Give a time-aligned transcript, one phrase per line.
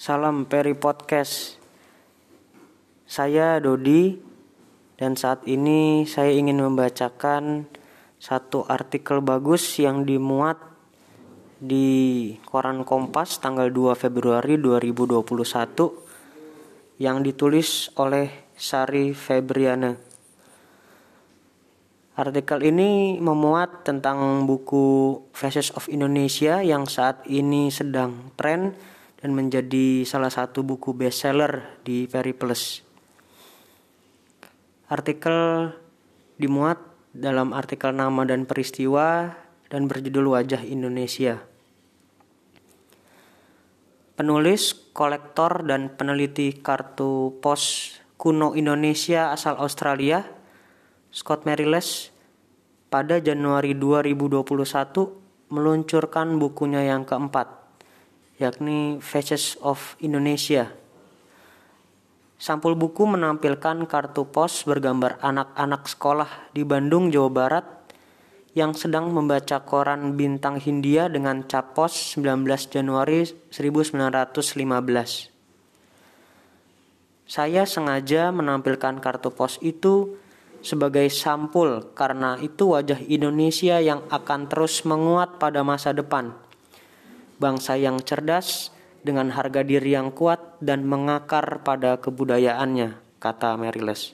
[0.00, 1.60] Salam Peri Podcast.
[3.04, 4.16] Saya Dodi
[4.96, 7.68] dan saat ini saya ingin membacakan
[8.16, 10.56] satu artikel bagus yang dimuat
[11.60, 20.00] di koran Kompas tanggal 2 Februari 2021 yang ditulis oleh Sari Febriana.
[22.16, 30.02] Artikel ini memuat tentang buku Faces of Indonesia yang saat ini sedang tren dan menjadi
[30.08, 32.84] salah satu buku bestseller di Periplus.
[34.88, 35.70] Artikel
[36.40, 36.80] dimuat
[37.12, 39.36] dalam artikel nama dan peristiwa
[39.70, 41.44] dan berjudul Wajah Indonesia.
[44.16, 50.28] Penulis, kolektor, dan peneliti kartu pos kuno Indonesia asal Australia,
[51.08, 52.12] Scott Meriles,
[52.92, 54.44] pada Januari 2021
[55.48, 57.59] meluncurkan bukunya yang keempat,
[58.40, 60.72] yakni Faces of Indonesia
[62.40, 67.66] Sampul buku menampilkan kartu pos bergambar anak-anak sekolah di Bandung, Jawa Barat
[68.56, 75.28] yang sedang membaca koran Bintang Hindia dengan cap pos 19 Januari 1915.
[77.28, 80.16] Saya sengaja menampilkan kartu pos itu
[80.64, 86.32] sebagai sampul karena itu wajah Indonesia yang akan terus menguat pada masa depan.
[87.40, 88.68] Bangsa yang cerdas,
[89.00, 94.12] dengan harga diri yang kuat dan mengakar pada kebudayaannya, kata Meriles.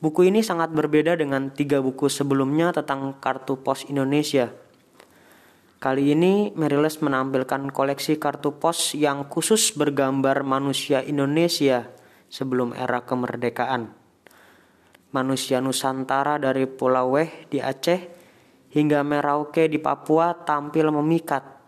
[0.00, 4.48] Buku ini sangat berbeda dengan tiga buku sebelumnya tentang kartu pos Indonesia.
[5.76, 11.90] Kali ini Meriles menampilkan koleksi kartu pos yang khusus bergambar manusia Indonesia
[12.32, 13.92] sebelum era kemerdekaan.
[15.12, 18.00] Manusia Nusantara dari Pulau Weh di Aceh
[18.72, 21.59] hingga Merauke di Papua tampil memikat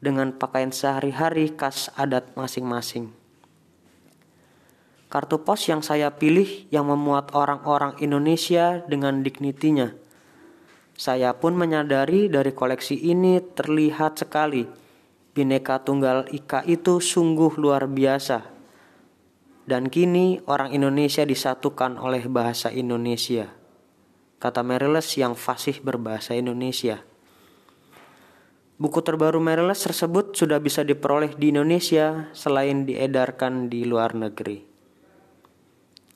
[0.00, 3.12] dengan pakaian sehari-hari khas adat masing-masing.
[5.12, 9.92] Kartu pos yang saya pilih yang memuat orang-orang Indonesia dengan dignitinya.
[10.96, 14.68] Saya pun menyadari dari koleksi ini terlihat sekali
[15.30, 18.50] Bineka Tunggal Ika itu sungguh luar biasa.
[19.62, 23.46] Dan kini orang Indonesia disatukan oleh bahasa Indonesia.
[24.42, 27.06] Kata Meriles yang fasih berbahasa Indonesia.
[28.80, 34.64] Buku terbaru Meriles tersebut sudah bisa diperoleh di Indonesia selain diedarkan di luar negeri.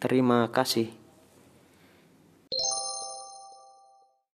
[0.00, 1.03] Terima kasih.